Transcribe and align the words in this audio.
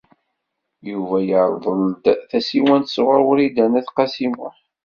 Yuba 0.89 1.17
yerḍel-d 1.27 2.05
tasiwant 2.29 2.91
sɣur 2.95 3.21
Wrida 3.27 3.65
n 3.67 3.73
At 3.79 3.87
Qasi 3.95 4.27
Muḥ. 4.35 4.57